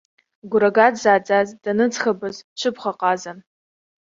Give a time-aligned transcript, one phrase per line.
[0.51, 3.37] Гәрага дзааӡаз даныӡӷабыз дҽыбӷаҟазан.